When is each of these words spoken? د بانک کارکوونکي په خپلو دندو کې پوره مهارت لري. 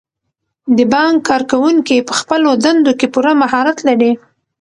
د 0.77 0.79
بانک 0.93 1.17
کارکوونکي 1.29 1.97
په 2.07 2.13
خپلو 2.19 2.49
دندو 2.63 2.91
کې 2.99 3.07
پوره 3.13 3.31
مهارت 3.41 3.77
لري. 3.87 4.11